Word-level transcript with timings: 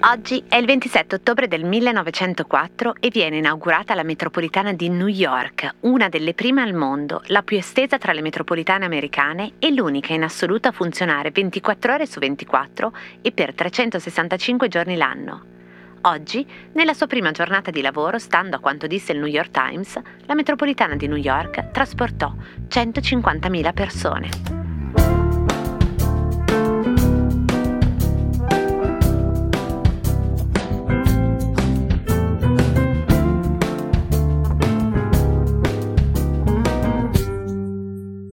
Oggi 0.00 0.42
è 0.48 0.56
il 0.56 0.64
27 0.64 1.16
ottobre 1.16 1.48
del 1.48 1.64
1904 1.64 2.94
e 3.00 3.08
viene 3.10 3.38
inaugurata 3.38 3.94
la 3.94 4.04
metropolitana 4.04 4.72
di 4.72 4.88
New 4.88 5.06
York, 5.06 5.74
una 5.80 6.08
delle 6.08 6.34
prime 6.34 6.62
al 6.62 6.72
mondo, 6.72 7.20
la 7.26 7.42
più 7.42 7.58
estesa 7.58 7.98
tra 7.98 8.12
le 8.12 8.22
metropolitane 8.22 8.84
americane 8.84 9.54
e 9.58 9.70
l'unica 9.70 10.14
in 10.14 10.22
assoluto 10.22 10.68
a 10.68 10.72
funzionare 10.72 11.30
24 11.30 11.92
ore 11.92 12.06
su 12.06 12.20
24 12.20 12.92
e 13.20 13.32
per 13.32 13.52
365 13.52 14.68
giorni 14.68 14.96
l'anno. 14.96 15.44
Oggi, 16.02 16.46
nella 16.72 16.94
sua 16.94 17.06
prima 17.06 17.32
giornata 17.32 17.70
di 17.70 17.82
lavoro, 17.82 18.18
stando 18.18 18.56
a 18.56 18.60
quanto 18.60 18.86
disse 18.86 19.12
il 19.12 19.18
New 19.18 19.26
York 19.26 19.50
Times, 19.50 20.00
la 20.26 20.34
metropolitana 20.34 20.94
di 20.94 21.08
New 21.08 21.16
York 21.16 21.70
trasportò 21.70 22.32
150.000 22.68 23.72
persone. 23.74 24.57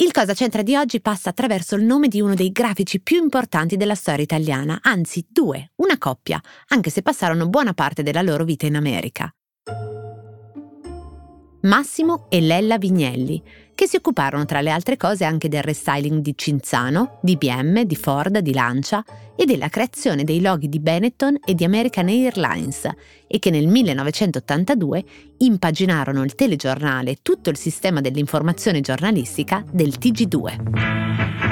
Il 0.00 0.12
Cosa 0.12 0.32
C'entra 0.32 0.62
di 0.62 0.76
oggi 0.76 1.00
passa 1.00 1.30
attraverso 1.30 1.74
il 1.74 1.82
nome 1.82 2.06
di 2.06 2.20
uno 2.20 2.34
dei 2.36 2.52
grafici 2.52 3.00
più 3.00 3.20
importanti 3.20 3.76
della 3.76 3.96
storia 3.96 4.22
italiana, 4.22 4.78
anzi 4.80 5.26
due, 5.28 5.72
una 5.78 5.98
coppia, 5.98 6.40
anche 6.68 6.88
se 6.88 7.02
passarono 7.02 7.48
buona 7.48 7.74
parte 7.74 8.04
della 8.04 8.22
loro 8.22 8.44
vita 8.44 8.64
in 8.64 8.76
America. 8.76 9.28
Massimo 11.62 12.26
e 12.28 12.40
Lella 12.40 12.78
Vignelli, 12.78 13.42
che 13.74 13.88
si 13.88 13.96
occuparono 13.96 14.44
tra 14.44 14.60
le 14.60 14.70
altre 14.70 14.96
cose 14.96 15.24
anche 15.24 15.48
del 15.48 15.62
restyling 15.62 16.20
di 16.20 16.34
Cinzano, 16.36 17.18
di 17.20 17.36
BM, 17.36 17.82
di 17.82 17.96
Ford, 17.96 18.38
di 18.38 18.52
Lancia 18.52 19.04
e 19.34 19.44
della 19.44 19.68
creazione 19.68 20.22
dei 20.22 20.40
loghi 20.40 20.68
di 20.68 20.78
Benetton 20.78 21.38
e 21.44 21.54
di 21.54 21.64
American 21.64 22.06
Airlines 22.08 22.88
e 23.26 23.38
che 23.40 23.50
nel 23.50 23.66
1982 23.66 25.04
impaginarono 25.38 26.22
il 26.22 26.36
telegiornale 26.36 27.10
e 27.10 27.18
tutto 27.22 27.50
il 27.50 27.56
sistema 27.56 28.00
dell'informazione 28.00 28.80
giornalistica 28.80 29.64
del 29.68 29.94
TG2. 29.98 31.47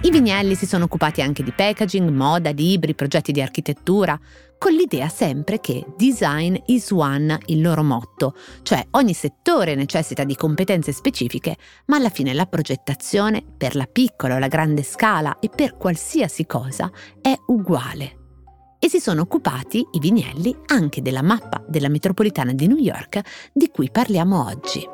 I 0.00 0.10
Vignelli 0.10 0.54
si 0.54 0.64
sono 0.64 0.84
occupati 0.84 1.22
anche 1.22 1.42
di 1.42 1.50
packaging, 1.50 2.08
moda, 2.10 2.50
libri, 2.50 2.94
progetti 2.94 3.32
di 3.32 3.42
architettura, 3.42 4.18
con 4.56 4.72
l'idea 4.72 5.08
sempre 5.08 5.58
che 5.58 5.84
design 5.96 6.54
is 6.66 6.90
one 6.92 7.36
il 7.46 7.60
loro 7.60 7.82
motto, 7.82 8.34
cioè 8.62 8.86
ogni 8.92 9.12
settore 9.12 9.74
necessita 9.74 10.22
di 10.22 10.36
competenze 10.36 10.92
specifiche, 10.92 11.56
ma 11.86 11.96
alla 11.96 12.10
fine 12.10 12.32
la 12.32 12.46
progettazione, 12.46 13.42
per 13.56 13.74
la 13.74 13.88
piccola 13.90 14.36
o 14.36 14.38
la 14.38 14.46
grande 14.46 14.84
scala 14.84 15.40
e 15.40 15.48
per 15.48 15.76
qualsiasi 15.76 16.46
cosa, 16.46 16.90
è 17.20 17.36
uguale. 17.46 18.16
E 18.78 18.88
si 18.88 19.00
sono 19.00 19.22
occupati, 19.22 19.84
i 19.92 19.98
Vignelli, 19.98 20.56
anche 20.66 21.02
della 21.02 21.22
mappa 21.22 21.60
della 21.66 21.88
metropolitana 21.88 22.52
di 22.52 22.68
New 22.68 22.78
York 22.78 23.20
di 23.52 23.68
cui 23.68 23.90
parliamo 23.90 24.46
oggi. 24.46 24.88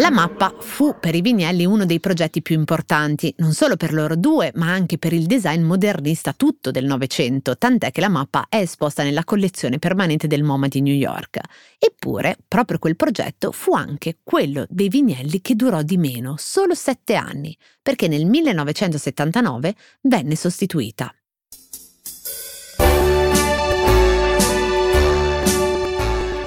La 0.00 0.10
mappa 0.10 0.54
fu 0.58 0.96
per 0.98 1.14
i 1.14 1.20
Vignelli 1.20 1.66
uno 1.66 1.84
dei 1.84 2.00
progetti 2.00 2.40
più 2.40 2.54
importanti, 2.54 3.34
non 3.36 3.52
solo 3.52 3.76
per 3.76 3.92
loro 3.92 4.16
due, 4.16 4.50
ma 4.54 4.72
anche 4.72 4.96
per 4.96 5.12
il 5.12 5.26
design 5.26 5.60
modernista 5.60 6.32
tutto 6.32 6.70
del 6.70 6.86
Novecento, 6.86 7.58
tant'è 7.58 7.90
che 7.90 8.00
la 8.00 8.08
mappa 8.08 8.46
è 8.48 8.56
esposta 8.56 9.02
nella 9.02 9.24
collezione 9.24 9.78
permanente 9.78 10.26
del 10.26 10.42
MoMA 10.42 10.68
di 10.68 10.80
New 10.80 10.94
York. 10.94 11.38
Eppure, 11.78 12.38
proprio 12.48 12.78
quel 12.78 12.96
progetto 12.96 13.52
fu 13.52 13.74
anche 13.74 14.20
quello 14.22 14.64
dei 14.70 14.88
Vignelli 14.88 15.42
che 15.42 15.54
durò 15.54 15.82
di 15.82 15.98
meno, 15.98 16.34
solo 16.38 16.72
sette 16.72 17.14
anni, 17.14 17.54
perché 17.82 18.08
nel 18.08 18.24
1979 18.24 19.74
venne 20.00 20.34
sostituita. 20.34 21.14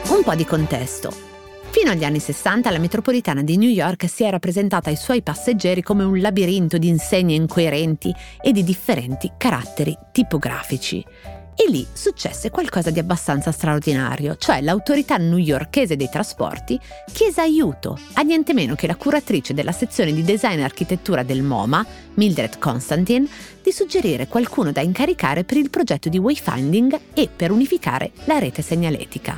Un 0.08 0.24
po' 0.24 0.34
di 0.34 0.46
contesto. 0.46 1.33
Fino 1.84 1.96
agli 1.96 2.06
anni 2.06 2.20
60 2.20 2.72
la 2.72 2.80
metropolitana 2.80 3.44
di 3.44 3.58
New 3.58 3.70
York 3.70 4.08
si 4.08 4.24
era 4.24 4.40
presentata 4.40 4.90
ai 4.90 4.96
suoi 4.96 5.22
passeggeri 5.22 5.82
come 5.82 6.06
un 6.06 6.18
labirinto 6.18 6.78
di 6.78 6.88
insegne 6.88 7.36
incoerenti 7.36 8.16
e 8.42 8.54
di 8.54 8.64
differenti 8.64 9.34
caratteri 9.38 9.94
tipografici. 10.14 11.04
E 11.54 11.70
lì 11.70 11.86
successe 11.92 12.52
qualcosa 12.52 12.90
di 12.90 13.00
abbastanza 13.00 13.52
straordinario, 13.52 14.38
cioè 14.38 14.62
l'autorità 14.62 15.18
newyorkese 15.18 15.98
dei 15.98 16.08
trasporti 16.10 16.80
chiese 17.12 17.42
aiuto 17.42 18.00
a 18.14 18.22
niente 18.22 18.54
meno 18.54 18.76
che 18.76 18.88
la 18.88 18.96
curatrice 18.96 19.54
della 19.54 19.74
sezione 19.74 20.14
di 20.14 20.24
design 20.24 20.60
e 20.60 20.64
architettura 20.64 21.24
del 21.24 21.44
MoMA, 21.44 21.86
Mildred 22.14 22.60
Constantin, 22.60 23.28
di 23.62 23.74
suggerire 23.74 24.30
qualcuno 24.30 24.72
da 24.72 24.80
incaricare 24.80 25.44
per 25.44 25.58
il 25.58 25.70
progetto 25.70 26.08
di 26.08 26.18
wayfinding 26.18 26.98
e 27.14 27.28
per 27.28 27.52
unificare 27.52 28.12
la 28.24 28.40
rete 28.40 28.62
segnaletica. 28.62 29.38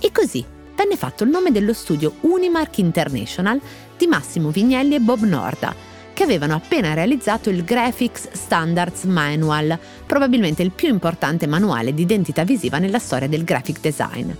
E 0.00 0.10
così 0.10 0.53
venne 0.76 0.96
fatto 0.96 1.24
il 1.24 1.30
nome 1.30 1.50
dello 1.50 1.72
studio 1.72 2.14
Unimark 2.20 2.78
International 2.78 3.60
di 3.96 4.06
Massimo 4.06 4.50
Vignelli 4.50 4.94
e 4.94 5.00
Bob 5.00 5.22
Norda, 5.22 5.74
che 6.12 6.22
avevano 6.22 6.54
appena 6.54 6.94
realizzato 6.94 7.50
il 7.50 7.64
Graphics 7.64 8.28
Standards 8.32 9.04
Manual, 9.04 9.78
probabilmente 10.06 10.62
il 10.62 10.70
più 10.70 10.88
importante 10.88 11.46
manuale 11.46 11.92
di 11.92 12.02
identità 12.02 12.44
visiva 12.44 12.78
nella 12.78 12.98
storia 12.98 13.28
del 13.28 13.44
graphic 13.44 13.80
design. 13.80 14.30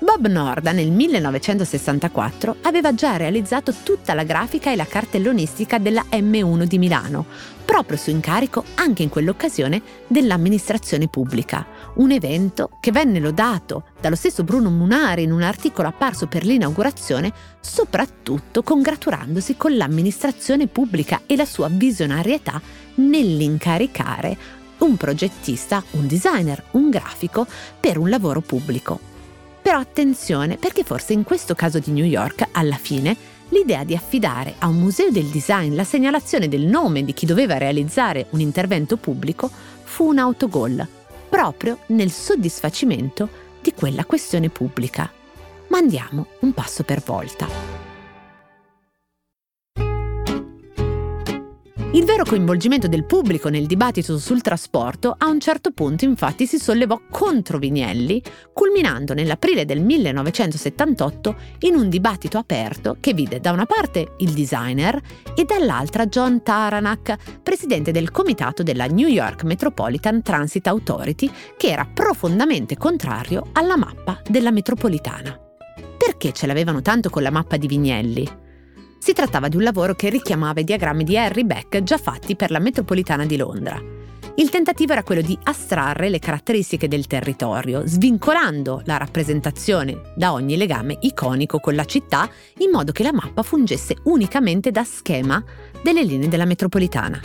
Bob 0.00 0.26
Norda 0.28 0.72
nel 0.72 0.90
1964 0.90 2.56
aveva 2.62 2.94
già 2.94 3.16
realizzato 3.16 3.74
tutta 3.82 4.14
la 4.14 4.22
grafica 4.22 4.70
e 4.70 4.76
la 4.76 4.86
cartellonistica 4.86 5.78
della 5.78 6.04
M1 6.10 6.62
di 6.64 6.78
Milano, 6.78 7.26
proprio 7.78 7.96
su 7.96 8.10
incarico 8.10 8.64
anche 8.74 9.04
in 9.04 9.08
quell'occasione 9.08 9.80
dell'amministrazione 10.08 11.06
pubblica, 11.06 11.64
un 11.94 12.10
evento 12.10 12.70
che 12.80 12.90
venne 12.90 13.20
lodato 13.20 13.84
dallo 14.00 14.16
stesso 14.16 14.42
Bruno 14.42 14.68
Munari 14.68 15.22
in 15.22 15.30
un 15.30 15.42
articolo 15.42 15.86
apparso 15.86 16.26
per 16.26 16.44
l'inaugurazione, 16.44 17.32
soprattutto 17.60 18.64
congratulandosi 18.64 19.56
con 19.56 19.76
l'amministrazione 19.76 20.66
pubblica 20.66 21.20
e 21.26 21.36
la 21.36 21.44
sua 21.44 21.68
visionarietà 21.70 22.60
nell'incaricare 22.96 24.36
un 24.78 24.96
progettista, 24.96 25.80
un 25.92 26.08
designer, 26.08 26.64
un 26.72 26.90
grafico 26.90 27.46
per 27.78 27.96
un 27.96 28.10
lavoro 28.10 28.40
pubblico. 28.40 28.98
Però 29.62 29.78
attenzione, 29.78 30.56
perché 30.56 30.82
forse 30.82 31.12
in 31.12 31.22
questo 31.22 31.54
caso 31.54 31.78
di 31.78 31.92
New 31.92 32.04
York, 32.04 32.48
alla 32.50 32.76
fine, 32.76 33.16
l'idea 33.50 33.84
di 33.84 33.94
affidare 33.94 34.54
a 34.58 34.68
un 34.68 34.76
museo 34.76 35.10
del 35.10 35.26
design 35.26 35.74
la 35.74 35.84
segnalazione 35.84 36.48
del 36.48 36.62
nome 36.62 37.04
di 37.04 37.12
chi 37.12 37.26
doveva 37.26 37.58
realizzare 37.58 38.26
un 38.30 38.40
intervento 38.40 38.96
pubblico 38.96 39.50
fu 39.82 40.06
un 40.08 40.18
autogol, 40.18 40.86
proprio 41.28 41.78
nel 41.86 42.10
soddisfacimento 42.10 43.28
di 43.60 43.72
quella 43.72 44.04
questione 44.04 44.48
pubblica. 44.48 45.10
Ma 45.68 45.78
andiamo 45.78 46.26
un 46.40 46.52
passo 46.52 46.82
per 46.82 47.02
volta. 47.04 47.77
Il 51.92 52.04
vero 52.04 52.22
coinvolgimento 52.22 52.86
del 52.86 53.06
pubblico 53.06 53.48
nel 53.48 53.64
dibattito 53.64 54.18
sul 54.18 54.42
trasporto 54.42 55.14
a 55.16 55.26
un 55.26 55.40
certo 55.40 55.70
punto 55.70 56.04
infatti 56.04 56.46
si 56.46 56.58
sollevò 56.58 57.00
contro 57.10 57.56
Vignelli, 57.56 58.22
culminando 58.52 59.14
nell'aprile 59.14 59.64
del 59.64 59.80
1978 59.80 61.36
in 61.60 61.76
un 61.76 61.88
dibattito 61.88 62.36
aperto 62.36 62.98
che 63.00 63.14
vide 63.14 63.40
da 63.40 63.52
una 63.52 63.64
parte 63.64 64.16
il 64.18 64.32
designer 64.32 65.00
e 65.34 65.46
dall'altra 65.46 66.06
John 66.06 66.42
Taranak, 66.42 67.40
presidente 67.42 67.90
del 67.90 68.10
comitato 68.10 68.62
della 68.62 68.84
New 68.84 69.08
York 69.08 69.44
Metropolitan 69.44 70.20
Transit 70.20 70.66
Authority, 70.66 71.30
che 71.56 71.68
era 71.68 71.86
profondamente 71.86 72.76
contrario 72.76 73.48
alla 73.52 73.78
mappa 73.78 74.20
della 74.28 74.50
metropolitana. 74.50 75.40
Perché 75.96 76.32
ce 76.32 76.46
l'avevano 76.46 76.82
tanto 76.82 77.08
con 77.08 77.22
la 77.22 77.30
mappa 77.30 77.56
di 77.56 77.66
Vignelli? 77.66 78.46
Si 78.98 79.12
trattava 79.12 79.48
di 79.48 79.56
un 79.56 79.62
lavoro 79.62 79.94
che 79.94 80.10
richiamava 80.10 80.60
i 80.60 80.64
diagrammi 80.64 81.04
di 81.04 81.16
Harry 81.16 81.44
Beck 81.44 81.82
già 81.82 81.98
fatti 81.98 82.36
per 82.36 82.50
la 82.50 82.58
metropolitana 82.58 83.24
di 83.24 83.36
Londra. 83.36 83.80
Il 84.34 84.50
tentativo 84.50 84.92
era 84.92 85.02
quello 85.02 85.20
di 85.20 85.36
astrarre 85.42 86.08
le 86.08 86.20
caratteristiche 86.20 86.86
del 86.86 87.08
territorio, 87.08 87.82
svincolando 87.84 88.82
la 88.84 88.96
rappresentazione 88.96 90.12
da 90.14 90.32
ogni 90.32 90.56
legame 90.56 90.96
iconico 91.00 91.58
con 91.58 91.74
la 91.74 91.84
città, 91.84 92.30
in 92.58 92.70
modo 92.70 92.92
che 92.92 93.02
la 93.02 93.12
mappa 93.12 93.42
fungesse 93.42 93.96
unicamente 94.04 94.70
da 94.70 94.84
schema 94.84 95.42
delle 95.82 96.04
linee 96.04 96.28
della 96.28 96.44
metropolitana. 96.44 97.20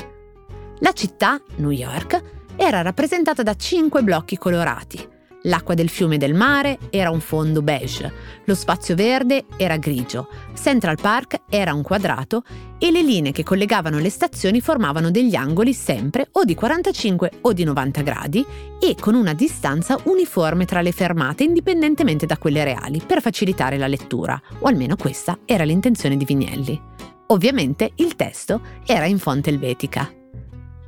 La 0.80 0.92
città, 0.94 1.40
New 1.58 1.70
York, 1.70 2.20
era 2.56 2.82
rappresentata 2.82 3.44
da 3.44 3.56
cinque 3.56 4.02
blocchi 4.02 4.38
colorati, 4.38 5.08
L'acqua 5.44 5.74
del 5.74 5.90
fiume 5.90 6.16
e 6.16 6.18
del 6.18 6.34
mare 6.34 6.78
era 6.90 7.10
un 7.10 7.20
fondo 7.20 7.62
beige, 7.62 8.12
lo 8.46 8.56
spazio 8.56 8.96
verde 8.96 9.46
era 9.58 9.78
grigio, 9.78 10.30
Central 10.54 10.98
Park 11.02 11.42
era 11.50 11.74
un 11.74 11.82
quadrato 11.82 12.44
e 12.78 12.92
le 12.92 13.02
linee 13.02 13.34
che 13.34 13.44
collegavano 13.44 14.00
le 14.00 14.10
stazioni 14.10 14.62
formavano 14.62 15.12
degli 15.12 15.36
angoli 15.36 15.74
sempre 15.74 16.28
o 16.34 16.46
di 16.46 16.56
45 16.56 17.32
o 17.42 17.52
di 17.52 17.66
90 17.66 18.02
gradi 18.02 18.46
e 18.80 18.96
con 18.98 19.16
una 19.16 19.34
distanza 19.34 20.00
uniforme 20.04 20.64
tra 20.64 20.82
le 20.82 20.94
fermate 20.94 21.44
indipendentemente 21.44 22.26
da 22.26 22.38
quelle 22.38 22.64
reali 22.64 23.02
per 23.06 23.22
facilitare 23.22 23.78
la 23.78 23.88
lettura, 23.88 24.42
o 24.60 24.68
almeno 24.68 24.96
questa 24.96 25.40
era 25.46 25.66
l'intenzione 25.66 26.16
di 26.16 26.26
Vignelli. 26.26 26.82
Ovviamente 27.28 27.92
il 27.96 28.16
testo 28.16 28.62
era 28.86 29.06
in 29.06 29.20
fonte 29.20 29.50
elvetica. 29.50 30.23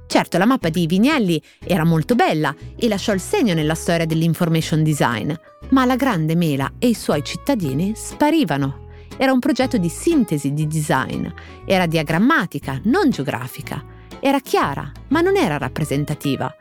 Certo, 0.07 0.37
la 0.37 0.45
mappa 0.45 0.69
di 0.69 0.85
Vignelli 0.85 1.41
era 1.63 1.83
molto 1.83 2.15
bella 2.15 2.55
e 2.75 2.87
lasciò 2.87 3.11
il 3.13 3.19
segno 3.19 3.53
nella 3.53 3.75
storia 3.75 4.05
dell'information 4.05 4.83
design, 4.83 5.31
ma 5.69 5.85
la 5.85 5.95
Grande 5.95 6.35
Mela 6.35 6.73
e 6.79 6.89
i 6.89 6.93
suoi 6.93 7.23
cittadini 7.23 7.93
sparivano. 7.95 8.83
Era 9.17 9.31
un 9.31 9.39
progetto 9.39 9.77
di 9.77 9.89
sintesi 9.89 10.53
di 10.53 10.67
design, 10.67 11.27
era 11.65 11.85
diagrammatica, 11.85 12.79
non 12.83 13.09
geografica, 13.09 13.83
era 14.19 14.39
chiara, 14.39 14.91
ma 15.09 15.21
non 15.21 15.37
era 15.37 15.57
rappresentativa. 15.57 16.53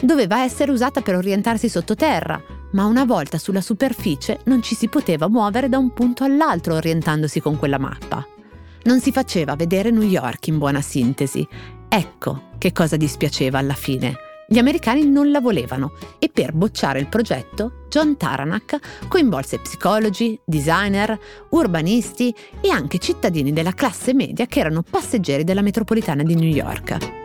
Doveva 0.00 0.42
essere 0.42 0.72
usata 0.72 1.00
per 1.00 1.14
orientarsi 1.14 1.68
sottoterra, 1.68 2.40
ma 2.72 2.86
una 2.86 3.04
volta 3.04 3.38
sulla 3.38 3.60
superficie 3.60 4.40
non 4.44 4.62
ci 4.62 4.74
si 4.74 4.88
poteva 4.88 5.28
muovere 5.28 5.68
da 5.68 5.78
un 5.78 5.92
punto 5.92 6.24
all'altro 6.24 6.74
orientandosi 6.74 7.40
con 7.40 7.56
quella 7.56 7.78
mappa. 7.78 8.26
Non 8.84 9.00
si 9.00 9.12
faceva 9.12 9.54
vedere 9.54 9.90
New 9.90 10.02
York 10.02 10.48
in 10.48 10.58
buona 10.58 10.80
sintesi 10.80 11.46
Ecco 11.94 12.44
che 12.56 12.72
cosa 12.72 12.96
dispiaceva 12.96 13.58
alla 13.58 13.74
fine. 13.74 14.14
Gli 14.48 14.56
americani 14.56 15.04
non 15.04 15.30
la 15.30 15.40
volevano 15.40 15.92
e 16.18 16.30
per 16.32 16.54
bocciare 16.54 16.98
il 16.98 17.06
progetto 17.06 17.84
John 17.90 18.16
Taranach 18.16 18.78
coinvolse 19.08 19.58
psicologi, 19.58 20.40
designer, 20.42 21.18
urbanisti 21.50 22.34
e 22.62 22.70
anche 22.70 22.96
cittadini 22.96 23.52
della 23.52 23.72
classe 23.72 24.14
media 24.14 24.46
che 24.46 24.60
erano 24.60 24.82
passeggeri 24.88 25.44
della 25.44 25.60
metropolitana 25.60 26.22
di 26.22 26.34
New 26.34 26.48
York. 26.48 27.21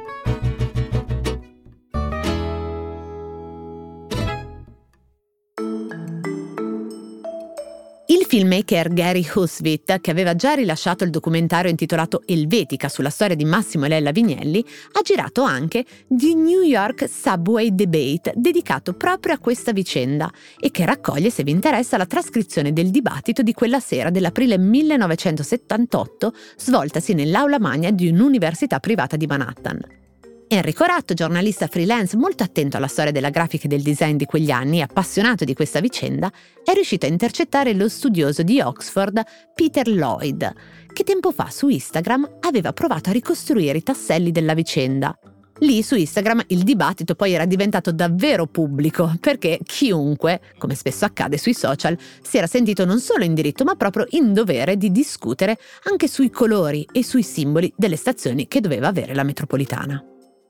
Filmmaker 8.37 8.93
Gary 8.93 9.27
Husvit, 9.33 9.99
che 9.99 10.11
aveva 10.11 10.35
già 10.35 10.53
rilasciato 10.53 11.03
il 11.03 11.09
documentario 11.09 11.71
intitolato 11.71 12.21
Elvetica 12.23 12.87
sulla 12.87 13.09
storia 13.09 13.35
di 13.35 13.45
Massimo 13.45 13.85
e 13.85 13.87
Lella 13.87 14.11
Vignelli, 14.11 14.63
ha 14.91 15.01
girato 15.01 15.41
anche 15.41 15.83
The 16.07 16.35
New 16.35 16.61
York 16.61 17.09
Subway 17.09 17.73
Debate, 17.73 18.33
dedicato 18.35 18.93
proprio 18.93 19.33
a 19.33 19.39
questa 19.39 19.71
vicenda 19.71 20.31
e 20.59 20.69
che 20.69 20.85
raccoglie, 20.85 21.31
se 21.31 21.41
vi 21.41 21.49
interessa, 21.49 21.97
la 21.97 22.05
trascrizione 22.05 22.73
del 22.73 22.91
dibattito 22.91 23.41
di 23.41 23.53
quella 23.53 23.79
sera 23.79 24.11
dell'aprile 24.11 24.59
1978 24.59 26.33
svoltasi 26.57 27.15
nell'aula 27.15 27.57
magna 27.57 27.89
di 27.89 28.07
un'università 28.07 28.79
privata 28.79 29.17
di 29.17 29.25
Manhattan. 29.25 30.06
Enrico 30.49 30.85
Ratto, 30.85 31.13
giornalista 31.13 31.67
freelance 31.67 32.15
molto 32.15 32.41
attento 32.41 32.77
alla 32.77 32.87
storia 32.87 33.11
della 33.11 33.29
grafica 33.29 33.65
e 33.65 33.67
del 33.67 33.81
design 33.81 34.15
di 34.15 34.23
quegli 34.23 34.49
anni 34.49 34.77
e 34.77 34.83
appassionato 34.83 35.43
di 35.43 35.53
questa 35.53 35.81
vicenda, 35.81 36.31
è 36.63 36.71
riuscito 36.71 37.05
a 37.05 37.09
intercettare 37.09 37.73
lo 37.73 37.89
studioso 37.89 38.43
di 38.43 38.61
Oxford 38.61 39.21
Peter 39.53 39.85
Lloyd, 39.89 40.53
che 40.93 41.03
tempo 41.03 41.31
fa 41.31 41.49
su 41.49 41.67
Instagram 41.67 42.37
aveva 42.39 42.71
provato 42.71 43.09
a 43.09 43.13
ricostruire 43.13 43.79
i 43.79 43.83
tasselli 43.83 44.31
della 44.31 44.53
vicenda. 44.53 45.19
Lì 45.61 45.83
su 45.83 45.95
Instagram 45.95 46.43
il 46.47 46.63
dibattito 46.63 47.15
poi 47.15 47.33
era 47.33 47.45
diventato 47.45 47.91
davvero 47.91 48.45
pubblico 48.45 49.15
perché 49.19 49.59
chiunque, 49.63 50.39
come 50.57 50.75
spesso 50.75 51.03
accade 51.03 51.37
sui 51.37 51.55
social, 51.55 51.97
si 52.21 52.37
era 52.37 52.47
sentito 52.47 52.85
non 52.85 53.01
solo 53.01 53.25
in 53.25 53.33
diritto 53.33 53.65
ma 53.65 53.75
proprio 53.75 54.05
in 54.11 54.31
dovere 54.31 54.77
di 54.77 54.91
discutere 54.91 55.57
anche 55.89 56.07
sui 56.07 56.29
colori 56.29 56.87
e 56.93 57.03
sui 57.03 57.23
simboli 57.23 57.73
delle 57.75 57.97
stazioni 57.97 58.47
che 58.47 58.61
doveva 58.61 58.87
avere 58.87 59.13
la 59.13 59.23
metropolitana. 59.23 60.01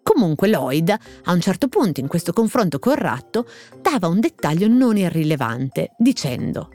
Comunque 0.08 0.48
Lloyd, 0.48 0.90
a 1.26 1.34
un 1.34 1.42
certo 1.42 1.68
punto 1.68 2.00
in 2.00 2.08
questo 2.08 2.32
confronto 2.32 2.80
con 2.80 2.96
Ratto, 2.96 3.46
dava 3.82 4.08
un 4.08 4.22
dettaglio 4.22 4.70
non 4.70 4.96
irrilevante, 4.96 5.96
dicendo 5.98 6.70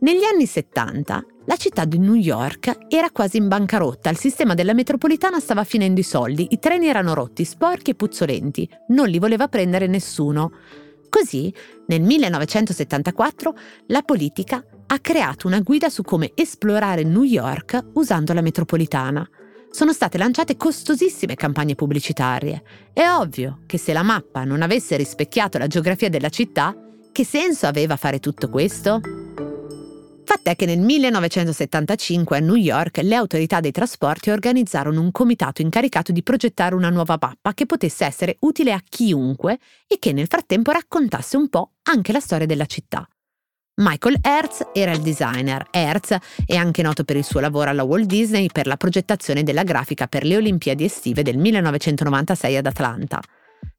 negli 0.00 0.24
anni 0.24 0.44
70 0.44 1.24
la 1.46 1.56
città 1.56 1.84
di 1.84 1.98
New 1.98 2.14
York 2.14 2.78
era 2.88 3.10
quasi 3.10 3.36
in 3.36 3.46
bancarotta, 3.46 4.10
il 4.10 4.18
sistema 4.18 4.54
della 4.54 4.74
metropolitana 4.74 5.38
stava 5.38 5.62
finendo 5.62 6.00
i 6.00 6.02
soldi, 6.02 6.48
i 6.50 6.58
treni 6.58 6.88
erano 6.88 7.14
rotti, 7.14 7.44
sporchi 7.44 7.92
e 7.92 7.94
puzzolenti, 7.94 8.68
non 8.88 9.08
li 9.08 9.20
voleva 9.20 9.46
prendere 9.46 9.86
nessuno. 9.86 10.50
Così, 11.08 11.54
nel 11.86 12.02
1974, 12.02 13.54
la 13.86 14.02
politica 14.02 14.62
ha 14.88 14.98
creato 14.98 15.46
una 15.46 15.60
guida 15.60 15.88
su 15.88 16.02
come 16.02 16.32
esplorare 16.34 17.04
New 17.04 17.22
York 17.22 17.92
usando 17.94 18.34
la 18.34 18.42
metropolitana 18.42 19.26
sono 19.74 19.92
state 19.92 20.18
lanciate 20.18 20.56
costosissime 20.56 21.34
campagne 21.34 21.74
pubblicitarie. 21.74 22.62
È 22.92 23.08
ovvio 23.08 23.62
che 23.66 23.76
se 23.76 23.92
la 23.92 24.04
mappa 24.04 24.44
non 24.44 24.62
avesse 24.62 24.96
rispecchiato 24.96 25.58
la 25.58 25.66
geografia 25.66 26.08
della 26.08 26.28
città, 26.28 26.76
che 27.10 27.24
senso 27.24 27.66
aveva 27.66 27.96
fare 27.96 28.20
tutto 28.20 28.48
questo? 28.48 29.00
Fatta 30.24 30.52
è 30.52 30.54
che 30.54 30.66
nel 30.66 30.78
1975 30.78 32.36
a 32.36 32.40
New 32.40 32.54
York 32.54 32.98
le 32.98 33.16
autorità 33.16 33.58
dei 33.58 33.72
trasporti 33.72 34.30
organizzarono 34.30 35.00
un 35.00 35.10
comitato 35.10 35.60
incaricato 35.60 36.12
di 36.12 36.22
progettare 36.22 36.76
una 36.76 36.90
nuova 36.90 37.18
mappa 37.20 37.52
che 37.52 37.66
potesse 37.66 38.04
essere 38.04 38.36
utile 38.42 38.72
a 38.72 38.82
chiunque 38.88 39.58
e 39.88 39.98
che 39.98 40.12
nel 40.12 40.28
frattempo 40.28 40.70
raccontasse 40.70 41.36
un 41.36 41.48
po' 41.48 41.72
anche 41.82 42.12
la 42.12 42.20
storia 42.20 42.46
della 42.46 42.66
città. 42.66 43.08
Michael 43.76 44.18
Hertz 44.20 44.68
era 44.72 44.92
il 44.92 45.00
designer. 45.00 45.66
Hertz 45.70 46.16
è 46.46 46.54
anche 46.54 46.80
noto 46.82 47.02
per 47.02 47.16
il 47.16 47.24
suo 47.24 47.40
lavoro 47.40 47.70
alla 47.70 47.82
Walt 47.82 48.06
Disney 48.06 48.46
per 48.46 48.68
la 48.68 48.76
progettazione 48.76 49.42
della 49.42 49.64
grafica 49.64 50.06
per 50.06 50.24
le 50.24 50.36
Olimpiadi 50.36 50.84
estive 50.84 51.22
del 51.22 51.38
1996 51.38 52.56
ad 52.56 52.66
Atlanta. 52.66 53.20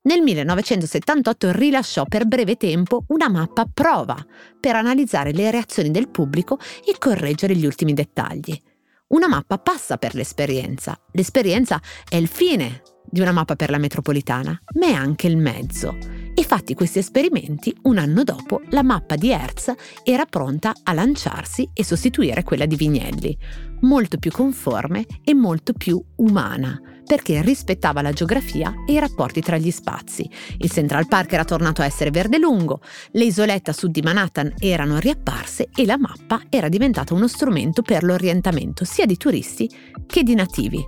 Nel 0.01 0.21
1978 0.21 1.51
rilasciò 1.53 2.03
per 2.03 2.25
breve 2.25 2.57
tempo 2.57 3.05
una 3.07 3.29
mappa 3.29 3.65
prova 3.73 4.17
per 4.59 4.75
analizzare 4.75 5.31
le 5.31 5.49
reazioni 5.49 5.91
del 5.91 6.09
pubblico 6.09 6.59
e 6.85 6.97
correggere 6.99 7.55
gli 7.55 7.65
ultimi 7.65 7.93
dettagli. 7.93 8.61
Una 9.07 9.29
mappa 9.29 9.57
passa 9.59 9.95
per 9.95 10.13
l'esperienza. 10.13 10.99
L'esperienza 11.13 11.81
è 12.07 12.17
il 12.17 12.27
fine 12.27 12.81
di 13.05 13.21
una 13.21 13.31
mappa 13.31 13.55
per 13.55 13.69
la 13.69 13.77
metropolitana, 13.77 14.59
ma 14.77 14.87
è 14.87 14.93
anche 14.93 15.27
il 15.27 15.37
mezzo. 15.37 16.14
E 16.37 16.43
fatti 16.43 16.73
questi 16.73 16.99
esperimenti, 16.99 17.73
un 17.83 17.97
anno 17.97 18.23
dopo 18.23 18.61
la 18.71 18.83
mappa 18.83 19.15
di 19.15 19.31
Hertz 19.31 19.71
era 20.03 20.25
pronta 20.25 20.73
a 20.83 20.91
lanciarsi 20.91 21.69
e 21.73 21.81
sostituire 21.85 22.43
quella 22.43 22.65
di 22.65 22.75
Vignelli, 22.75 23.37
molto 23.81 24.17
più 24.17 24.31
conforme 24.31 25.05
e 25.23 25.33
molto 25.33 25.71
più 25.71 26.03
umana, 26.17 26.77
perché 27.05 27.41
rispettava 27.41 28.01
la 28.01 28.11
geografia 28.11 28.83
e 28.85 28.91
i 28.91 28.99
rapporti 28.99 29.39
tra 29.39 29.55
gli 29.55 29.71
spazi. 29.71 30.29
Il 30.57 30.69
Central 30.69 31.07
Park 31.07 31.31
era 31.31 31.45
tornato 31.45 31.81
a 31.81 31.85
essere 31.85 32.11
verde 32.11 32.37
lungo, 32.37 32.81
le 33.11 33.23
isolette 33.23 33.69
a 33.69 33.73
sud 33.73 33.91
di 33.91 34.01
Manhattan 34.01 34.55
erano 34.59 34.99
riapparse 34.99 35.69
e 35.73 35.85
la 35.85 35.97
mappa 35.97 36.41
era 36.49 36.67
diventata 36.67 37.13
uno 37.13 37.29
strumento 37.29 37.81
per 37.81 38.03
l'orientamento 38.03 38.83
sia 38.83 39.05
di 39.05 39.15
turisti 39.15 39.69
che 40.05 40.21
di 40.21 40.35
nativi. 40.35 40.83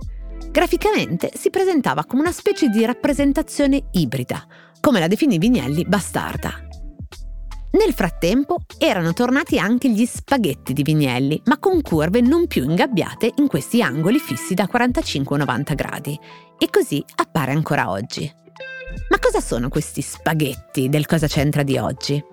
Graficamente 0.50 1.30
si 1.34 1.50
presentava 1.50 2.04
come 2.04 2.22
una 2.22 2.32
specie 2.32 2.68
di 2.68 2.84
rappresentazione 2.84 3.88
ibrida, 3.92 4.46
come 4.80 5.00
la 5.00 5.08
definì 5.08 5.38
Vignelli 5.38 5.84
bastarda. 5.84 6.66
Nel 7.70 7.92
frattempo 7.92 8.62
erano 8.78 9.12
tornati 9.12 9.58
anche 9.58 9.90
gli 9.90 10.06
spaghetti 10.06 10.72
di 10.72 10.82
Vignelli, 10.82 11.42
ma 11.44 11.58
con 11.58 11.82
curve 11.82 12.22
non 12.22 12.46
più 12.46 12.64
ingabbiate 12.64 13.32
in 13.36 13.46
questi 13.46 13.82
angoli 13.82 14.18
fissi 14.18 14.54
da 14.54 14.66
45-90 14.72 15.74
gradi. 15.74 16.18
E 16.58 16.70
così 16.70 17.04
appare 17.16 17.52
ancora 17.52 17.90
oggi. 17.90 18.30
Ma 19.10 19.18
cosa 19.18 19.40
sono 19.40 19.68
questi 19.68 20.00
spaghetti 20.00 20.88
del 20.88 21.04
cosa 21.04 21.26
c'entra 21.26 21.62
di 21.62 21.76
oggi? 21.76 22.24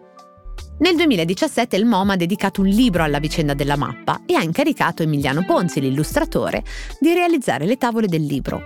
Nel 0.78 0.96
2017 0.96 1.76
il 1.76 1.86
MoMA 1.86 2.14
ha 2.14 2.18
dedicato 2.18 2.62
un 2.62 2.68
libro 2.68 3.04
alla 3.04 3.20
vicenda 3.20 3.54
della 3.54 3.76
mappa 3.76 4.22
e 4.26 4.36
ha 4.36 4.42
incaricato 4.42 5.04
Emiliano 5.04 5.44
Ponzi, 5.46 5.82
l'illustratore, 5.82 6.64
di 7.00 7.14
realizzare 7.14 7.66
le 7.66 7.78
tavole 7.78 8.08
del 8.08 8.26
libro. 8.26 8.62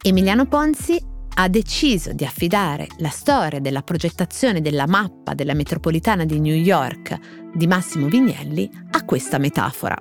Emiliano 0.00 0.46
Ponzi 0.46 1.00
ha 1.34 1.48
deciso 1.48 2.12
di 2.12 2.24
affidare 2.24 2.86
la 2.98 3.08
storia 3.08 3.60
della 3.60 3.82
progettazione 3.82 4.60
della 4.60 4.86
mappa 4.86 5.34
della 5.34 5.54
metropolitana 5.54 6.24
di 6.24 6.40
New 6.40 6.54
York 6.54 7.50
di 7.54 7.66
Massimo 7.66 8.08
Vignelli 8.08 8.70
a 8.90 9.04
questa 9.04 9.38
metafora. 9.38 9.96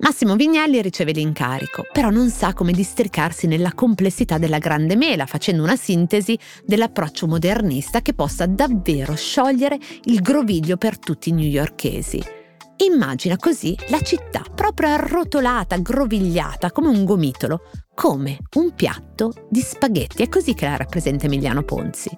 Massimo 0.00 0.34
Vignelli 0.34 0.80
riceve 0.80 1.12
l'incarico, 1.12 1.84
però 1.92 2.08
non 2.08 2.30
sa 2.30 2.54
come 2.54 2.72
districarsi 2.72 3.46
nella 3.46 3.74
complessità 3.74 4.38
della 4.38 4.58
grande 4.58 4.96
mela, 4.96 5.26
facendo 5.26 5.62
una 5.62 5.76
sintesi 5.76 6.38
dell'approccio 6.64 7.26
modernista 7.26 8.00
che 8.00 8.14
possa 8.14 8.46
davvero 8.46 9.14
sciogliere 9.14 9.78
il 10.04 10.22
groviglio 10.22 10.78
per 10.78 10.98
tutti 10.98 11.28
i 11.28 11.32
newyorkesi. 11.32 12.39
Immagina 12.82 13.36
così 13.36 13.76
la 13.88 14.00
città 14.00 14.42
proprio 14.54 14.88
arrotolata, 14.88 15.76
grovigliata, 15.76 16.72
come 16.72 16.88
un 16.88 17.04
gomitolo, 17.04 17.64
come 17.94 18.38
un 18.56 18.74
piatto 18.74 19.32
di 19.50 19.60
spaghetti. 19.60 20.22
È 20.22 20.28
così 20.28 20.54
che 20.54 20.64
la 20.64 20.76
rappresenta 20.76 21.26
Emiliano 21.26 21.62
Ponzi. 21.62 22.08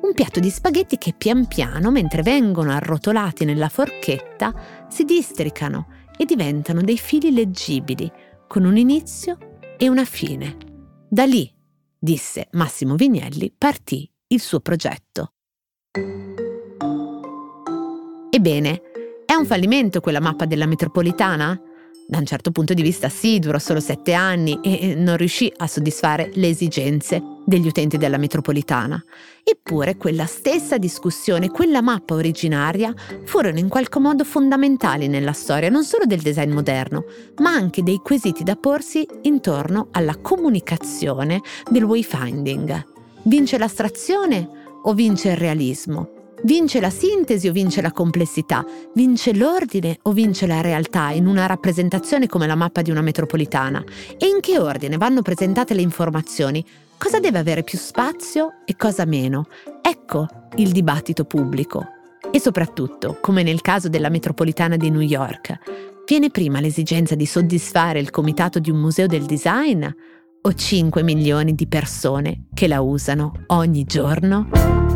Un 0.00 0.12
piatto 0.14 0.40
di 0.40 0.50
spaghetti 0.50 0.98
che 0.98 1.14
pian 1.16 1.46
piano, 1.46 1.92
mentre 1.92 2.22
vengono 2.22 2.72
arrotolati 2.72 3.44
nella 3.44 3.68
forchetta, 3.68 4.52
si 4.88 5.04
districano 5.04 5.86
e 6.16 6.24
diventano 6.24 6.80
dei 6.80 6.98
fili 6.98 7.32
leggibili, 7.32 8.10
con 8.48 8.64
un 8.64 8.76
inizio 8.76 9.38
e 9.76 9.88
una 9.88 10.04
fine. 10.04 10.56
Da 11.08 11.26
lì, 11.26 11.48
disse 11.96 12.48
Massimo 12.52 12.96
Vignelli, 12.96 13.54
partì 13.56 14.10
il 14.28 14.40
suo 14.40 14.58
progetto. 14.58 15.34
Ebbene, 18.30 18.82
è 19.30 19.34
un 19.34 19.44
fallimento 19.44 20.00
quella 20.00 20.20
mappa 20.20 20.46
della 20.46 20.64
metropolitana? 20.64 21.60
Da 22.06 22.16
un 22.16 22.24
certo 22.24 22.50
punto 22.50 22.72
di 22.72 22.80
vista 22.80 23.10
sì, 23.10 23.38
durò 23.38 23.58
solo 23.58 23.78
sette 23.78 24.14
anni 24.14 24.58
e 24.62 24.94
non 24.94 25.18
riuscì 25.18 25.52
a 25.54 25.66
soddisfare 25.66 26.30
le 26.32 26.48
esigenze 26.48 27.22
degli 27.44 27.66
utenti 27.66 27.98
della 27.98 28.16
metropolitana. 28.16 29.04
Eppure 29.44 29.98
quella 29.98 30.24
stessa 30.24 30.78
discussione, 30.78 31.50
quella 31.50 31.82
mappa 31.82 32.14
originaria, 32.14 32.94
furono 33.24 33.58
in 33.58 33.68
qualche 33.68 33.98
modo 33.98 34.24
fondamentali 34.24 35.08
nella 35.08 35.34
storia 35.34 35.68
non 35.68 35.84
solo 35.84 36.06
del 36.06 36.22
design 36.22 36.52
moderno, 36.52 37.04
ma 37.40 37.50
anche 37.50 37.82
dei 37.82 38.00
quesiti 38.02 38.44
da 38.44 38.56
porsi 38.56 39.06
intorno 39.24 39.88
alla 39.90 40.16
comunicazione 40.16 41.42
del 41.70 41.84
wayfinding. 41.84 42.84
Vince 43.24 43.58
l'astrazione 43.58 44.48
o 44.84 44.94
vince 44.94 45.32
il 45.32 45.36
realismo? 45.36 46.17
Vince 46.44 46.80
la 46.80 46.90
sintesi 46.90 47.48
o 47.48 47.52
vince 47.52 47.82
la 47.82 47.90
complessità? 47.90 48.64
Vince 48.94 49.34
l'ordine 49.34 49.98
o 50.02 50.12
vince 50.12 50.46
la 50.46 50.60
realtà 50.60 51.10
in 51.10 51.26
una 51.26 51.46
rappresentazione 51.46 52.28
come 52.28 52.46
la 52.46 52.54
mappa 52.54 52.80
di 52.80 52.90
una 52.90 53.00
metropolitana? 53.00 53.82
E 54.16 54.26
in 54.26 54.40
che 54.40 54.58
ordine 54.58 54.96
vanno 54.96 55.22
presentate 55.22 55.74
le 55.74 55.82
informazioni? 55.82 56.64
Cosa 56.96 57.18
deve 57.18 57.38
avere 57.38 57.64
più 57.64 57.76
spazio 57.76 58.60
e 58.64 58.76
cosa 58.76 59.04
meno? 59.04 59.48
Ecco 59.82 60.26
il 60.56 60.70
dibattito 60.70 61.24
pubblico. 61.24 61.86
E 62.30 62.40
soprattutto, 62.40 63.18
come 63.20 63.42
nel 63.42 63.60
caso 63.60 63.88
della 63.88 64.08
metropolitana 64.08 64.76
di 64.76 64.90
New 64.90 65.00
York, 65.00 65.58
viene 66.06 66.30
prima 66.30 66.60
l'esigenza 66.60 67.16
di 67.16 67.26
soddisfare 67.26 67.98
il 67.98 68.10
comitato 68.10 68.60
di 68.60 68.70
un 68.70 68.78
museo 68.78 69.06
del 69.06 69.24
design 69.24 69.84
o 70.40 70.54
5 70.54 71.02
milioni 71.02 71.54
di 71.54 71.66
persone 71.66 72.44
che 72.54 72.68
la 72.68 72.80
usano 72.80 73.44
ogni 73.48 73.84
giorno? 73.84 74.87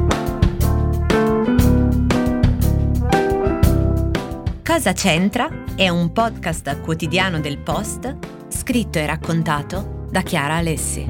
Cosa 4.73 4.95
c'entra? 4.95 5.51
È 5.77 5.91
un 5.91 6.13
podcast 6.13 6.81
quotidiano 6.81 7.41
del 7.41 7.59
Post, 7.59 8.17
scritto 8.49 8.97
e 8.97 9.05
raccontato 9.05 10.07
da 10.11 10.23
Chiara 10.23 10.55
Alessi. 10.55 11.05